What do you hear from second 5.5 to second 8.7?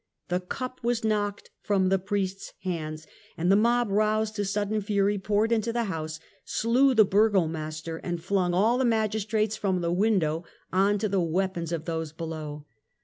into the house, slew the burgo master and flung